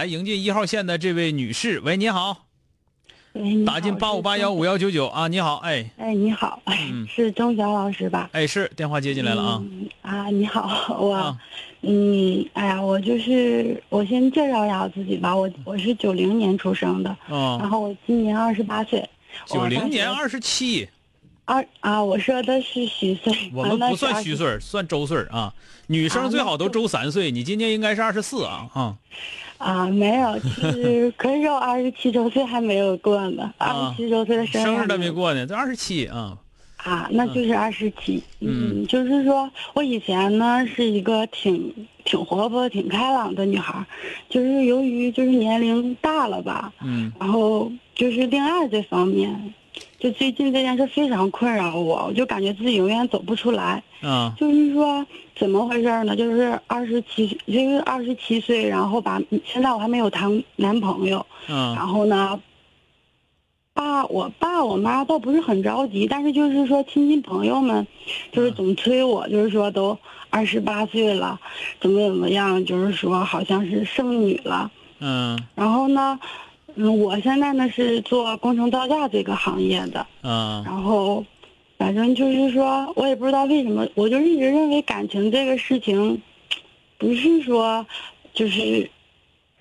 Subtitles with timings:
[0.00, 2.46] 来迎接一号线的这位女士，喂，你好，
[3.66, 5.06] 打进八五八幺五幺九九。
[5.08, 7.06] 啊，你好，哎，哎，你好，嗯。
[7.06, 8.30] 是钟晓老师吧？
[8.32, 11.38] 哎，是电话接进来了啊，嗯啊，你好， 我，啊。
[11.82, 19.06] 嗯，哎呀，我就是我先介绍一下我自己吧，我我是九零年出生的，然哦，后我今年二十八岁。
[19.44, 20.88] 九零年二十七，
[21.50, 24.56] 二啊，我说的是虚岁，我们不算虚岁。
[24.60, 25.52] 算周岁啊。
[25.88, 28.96] 女生最好都周三岁，你今年应该是二十四啊啊。
[29.58, 36.38] 啊，没有，其实 可是我二十七周岁还没有过呢，二十七周岁的生日还生日都没过呢，这二十七啊。
[36.76, 38.22] 啊，那就是二十七。
[38.38, 43.84] 嗯嗯，就是说我以前呢是一个挺挺活泼、挺开朗的女孩，
[44.28, 49.52] 就是由于就是年龄大了吧，嗯然后就是恋爱这方面，
[50.00, 53.82] 就最近这件事非常困扰我，我就感觉自己永远走不出来。
[54.02, 56.16] 嗯就是说怎么回事呢？
[56.16, 62.40] 就是二十七，就是二十七岁，然后把现在我还没有谈男朋友，然啊后呢，
[63.74, 67.86] 爸，我爸我妈倒不是很着急，但是就是说亲戚朋友们，
[68.32, 69.98] 就是总催我，就是说都
[70.30, 71.38] 二十八岁了，
[71.78, 74.70] 怎么怎么样，就是说好像是剩女了。
[75.02, 76.18] 嗯然后呢，
[76.82, 80.62] 嗯，我现在呢是做工程造价这个行业的，啊。
[80.64, 81.22] 然后，
[81.76, 86.22] 反正就是说我也不知道为什么，我就一直认为感情这个事情，
[86.96, 87.86] 不是说
[88.32, 88.90] 就是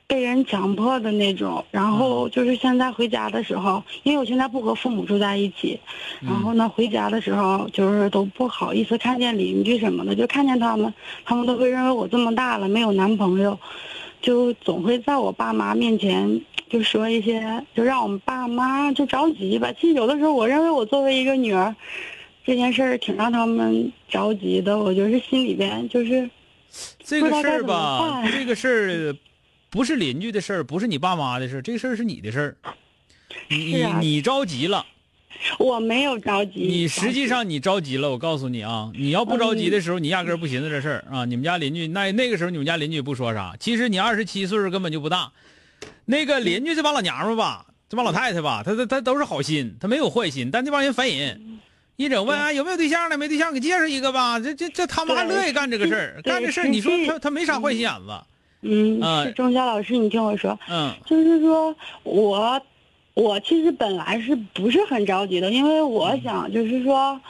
[0.07, 1.65] 被人强迫的那种。
[1.71, 5.77] 然后就是现在回家的时候，因为我现在不和父母住在一起，
[6.21, 10.93] 然后呢回家的时候就是都不好意思看见邻居什么的，就看见他们，
[11.25, 13.59] 他们都会认为我这么大了没有男朋友，
[14.21, 19.73] 就总会在我爸妈面前就说一些，就让我们爸妈就着急吧。
[19.73, 21.75] 其实有的时候，我认为我作为一个女儿，
[22.45, 24.77] 这件事儿挺让他们着急的。
[24.77, 26.29] 我就是心里边就是，
[27.03, 29.15] 这个事儿吧，这个事儿
[29.69, 32.57] 不是邻居的事儿，不是你爸妈的事儿，这个事儿是你的事儿。
[33.49, 34.85] 你啊你你着急了，
[35.59, 36.61] 我没有着急。
[36.61, 38.09] 你实际上你着急了。
[38.09, 41.25] 我告诉你啊，你要不着急的时候，你压根儿不寻思这事儿啊。
[41.25, 43.55] 你们家邻居那那个时候你们家邻居也不说啥。
[43.59, 45.31] 其实你二十七岁根本就不大，
[46.09, 51.59] 那个邻居这帮老娘们儿吧，这帮老太太吧，她她她都是好心，她没有坏心，但这帮人烦人。
[51.97, 53.15] 一整问啊有没有对象呢？
[53.15, 54.39] 没对象给介绍一个吧。
[54.39, 58.19] 这这这他们还乐意干这个事儿，干这事儿你说是他他没啥坏心眼子。
[58.61, 62.59] 嗯，钟晓老师，你听我说，嗯就是说我，
[63.13, 67.21] 我其实本来是不是很着急的，因为我想就是说，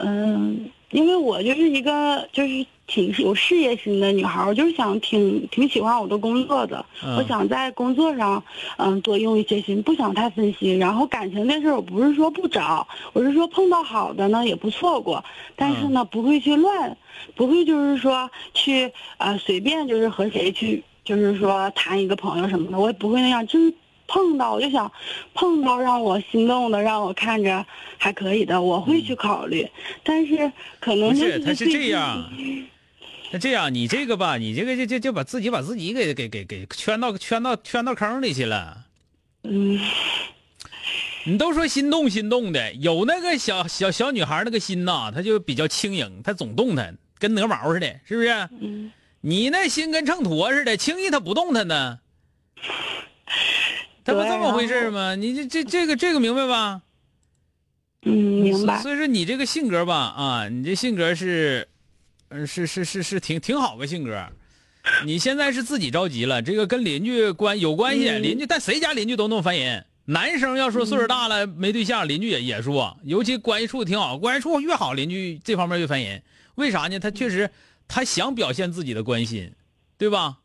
[0.00, 8.42] 嗯，因为我就是一个就是挺有事业心的女孩，我就是想挺挺喜欢我的工作的，嗯我想在工作上，
[8.76, 10.78] 嗯，多用一些心，不想太分心。
[10.78, 15.24] 然后感情这事儿，我不是说不找，我是说碰到好的呢也不错过，
[15.56, 16.96] 但是呢不会去乱，
[17.34, 23.72] 不会就是说去呃随便就是和谁去就是说谈一个朋友什么的，我也不会那样，就是。
[24.06, 24.92] 碰到我就想，
[25.32, 27.64] 碰到让我心动的，让我看着
[27.96, 29.66] 还可以的，我会去考虑。
[30.02, 32.22] 但是可能，就是他是这样。
[33.34, 38.86] 那这样，你这个吧，你这个就就就把自己把自己给给给给圈到圈到圈到坑里去了。
[39.42, 39.76] 嗯，
[41.26, 48.28] 你都说心动心动的，有那个小小小女孩那个心呐，她就比较轻盈，她总动弹，跟鹅毛似的，是不是？
[48.60, 51.98] 嗯，你那心跟秤砣似的，轻易她不动弹呢。
[54.04, 55.16] 它不这么回事吗？
[55.16, 56.82] 你这这这个这个明白吧？
[58.02, 58.80] 嗯，明白。
[58.80, 61.66] 所以说你这个性格吧，啊，你这性格是，
[62.36, 64.26] 嗯，是是是是挺挺好个性格。
[65.06, 69.86] 你现在是自己着急了，这个跟邻居关有关系，嗯邻居但谁家邻居都那么烦人。
[70.06, 76.22] 男生要说岁数大了没对象，邻居也也说，尤其关系处挺好，关系处越好，邻居这方面越烦人。
[76.56, 76.98] 为啥呢？
[76.98, 77.48] 他确实
[77.86, 79.52] 他想表现自己的关心，
[79.96, 80.38] 对吧？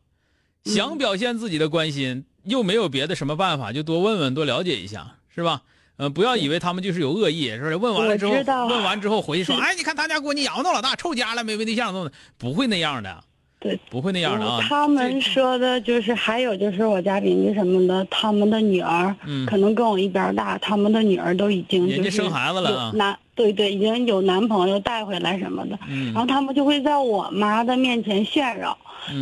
[0.65, 5.63] 想表现自己的关心，又没有别的什么办法，就多问问，多了解一下，是吧？
[6.00, 7.75] 呃，不要以为他们就是有恶意，是不是？
[7.75, 8.31] 问完了之后，
[8.68, 13.22] 问完之后回去说，哎，你看他家闺女养活那老大，臭家了，没没对象，弄的，不会那样的，
[13.60, 14.62] 对，不会那样的啊。
[14.62, 28.78] 他们说的就是，还有就是我家邻居什么的，他们的女儿，嗯可能跟我一边大，他们的女儿都已经人家生孩子了啊男对对，已经有男朋友带回来什么的，嗯然后他们就会在我妈的面前炫耀，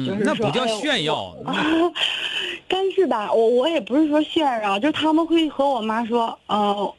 [0.06, 1.36] 就嗯，是那不叫炫耀，
[2.68, 6.94] 但是吧，我我也不是说炫耀，就是他们会和我妈说，呃，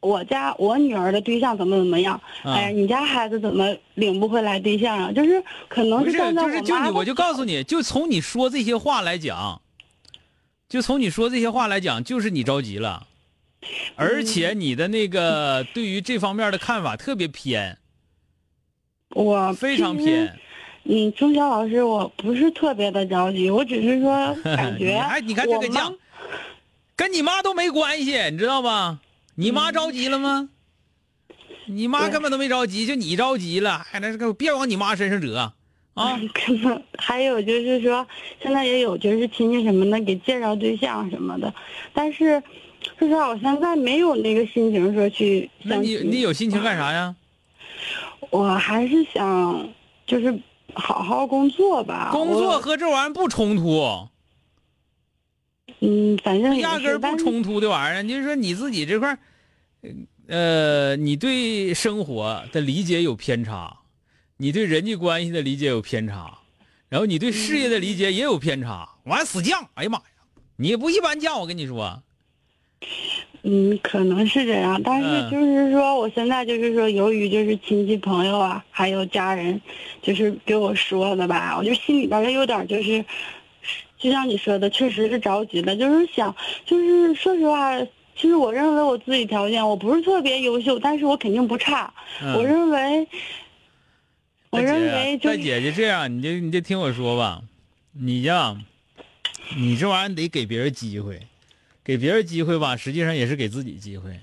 [0.00, 5.12] 我家我女儿的对象怎么怎么样，啊哎呀，你家孩子怎么领不回来对象啊？
[5.12, 9.60] 就是可能不是，站在就是就你，妈我就告诉你，就从你说这些话来讲，
[10.68, 13.06] 就从你说这些话来讲，就是你着急了，
[13.96, 17.76] 而且你的那个对于这方面的看法特别偏，
[19.10, 20.38] 我非常偏。
[20.90, 25.94] 嗯，钟晓老师，我不是特别的着急，我只是说 感觉哎你看这个犟，
[26.96, 28.98] 跟你妈都没关系，你知道吧？
[29.34, 30.48] 你妈着急了吗？
[31.66, 35.52] 你妈根本都没着急，就你着急了，哎那是个别往你妈身上折
[35.92, 36.18] 啊！
[36.32, 38.06] 可能还有就是说，
[38.42, 41.52] 现在也有就是亲戚什么的给介绍对象什么的，
[41.92, 42.42] 但是
[42.98, 45.96] 说实话，我现在没有那个心情说去那你。
[45.96, 47.14] 你有心情干啥呀？
[48.30, 49.68] 我还是想
[50.06, 50.38] 就是
[50.74, 52.10] 好好工作吧。
[52.12, 54.08] 工作和这玩意儿不冲突。
[55.80, 58.02] 嗯，反正压根儿不冲突的玩意儿。
[58.08, 59.18] 就是说你自己这块儿，
[60.26, 63.78] 呃，你对生活的理解有偏差，
[64.36, 66.38] 你对人际关系的理解有偏差，
[66.88, 70.04] 然后你对事业的理解也有偏差，完死犟，哎呀妈呀，
[70.56, 72.02] 你不一般犟，我跟你说，
[73.42, 75.24] 嗯，可能是这样，但嗯。
[75.24, 79.60] 是就是说，我现在就是说，由于就是亲戚朋友啊，还有家人，
[80.02, 83.04] 就是给我说的吧，我就心里边儿有点就是，
[83.98, 86.34] 就像你说的，确实是着急的，就是想，
[86.66, 87.78] 就是说实话，
[88.16, 92.34] 其实我认为我自己条件我不是特别优秀，但是我肯定不差，嗯。
[92.34, 93.06] 我认为，
[94.50, 97.42] 我认为就是姐姐这样，你就你就听我说吧，
[97.92, 98.56] 你呀，
[99.56, 101.20] 你这玩意儿得给别人机会，
[101.88, 104.20] 给别人机会吧，实际上也是给自己机会。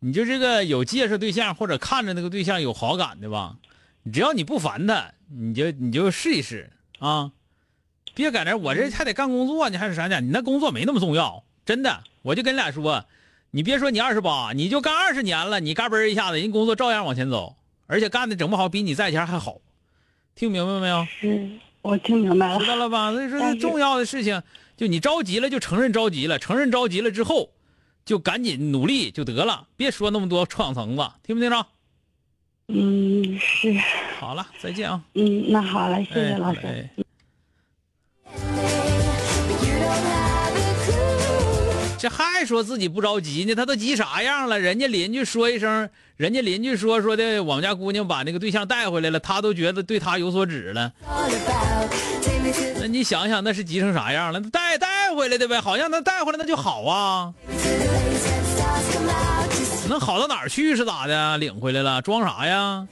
[0.00, 3.58] 你就这个有介绍对象或者看着那个对象有好感的吧，
[4.12, 6.68] 只要你不烦他，你就你就试一试
[6.98, 7.30] 啊，
[8.12, 10.20] 别搁那我这还得干工作呢，还是啥呢？
[10.20, 12.02] 你那工作没那么重要，真的。
[12.22, 13.04] 我就跟你俩说，
[13.52, 17.54] 你别说你二十八，你就干二十年了，你嘎嘣一下子，人工作照样往前走，
[17.86, 19.60] 而且干的整不好比你在前还好。
[20.34, 21.06] 听明白没有？
[21.20, 21.48] 是
[21.82, 23.12] 我听明白了知，道了吧？
[23.12, 24.42] 所以说，这重要的事情，
[24.76, 27.50] 就你着急了，就承认着急了，承认着急了之后，
[28.04, 31.66] 就赶紧努力就得了，别说那么多创层子，听没听着？
[32.68, 33.74] 嗯，是，
[34.18, 35.00] 好了，再见啊！
[35.14, 36.60] 嗯，那好了，谢谢哎老师。
[36.64, 36.90] 哎
[41.98, 44.60] 这还说自己不着急呢，他都急啥样了？
[44.60, 50.92] 人家邻居说一声，人家邻居说说的，我们家姑娘把那个对象带回来了，他都觉得对他有所指了。
[52.78, 54.40] 那你想想，那是急成啥样了？
[54.40, 57.34] 带带回来的呗，好像那带回来那就好啊，
[59.88, 61.38] 能好到哪儿去是咋的？
[61.38, 62.86] 领回来了，装啥呀？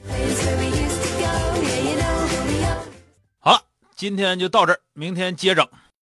[3.39, 3.61] 好了，
[3.95, 5.67] 今天就到这儿，明天接着。